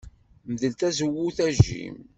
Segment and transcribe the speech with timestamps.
[0.51, 1.97] Mdel tazewwut a Jim.